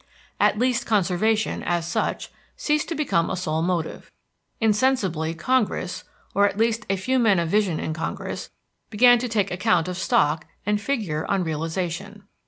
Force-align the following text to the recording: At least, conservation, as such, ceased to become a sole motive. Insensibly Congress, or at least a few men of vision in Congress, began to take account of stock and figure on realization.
At 0.39 0.57
least, 0.57 0.87
conservation, 0.87 1.61
as 1.61 1.87
such, 1.87 2.31
ceased 2.57 2.89
to 2.89 2.95
become 2.95 3.29
a 3.29 3.37
sole 3.37 3.61
motive. 3.61 4.09
Insensibly 4.59 5.35
Congress, 5.35 6.05
or 6.33 6.47
at 6.47 6.57
least 6.57 6.87
a 6.89 6.95
few 6.95 7.19
men 7.19 7.37
of 7.37 7.49
vision 7.49 7.79
in 7.79 7.93
Congress, 7.93 8.49
began 8.89 9.19
to 9.19 9.29
take 9.29 9.51
account 9.51 9.87
of 9.87 9.97
stock 9.99 10.47
and 10.65 10.81
figure 10.81 11.23
on 11.29 11.43
realization. 11.43 12.23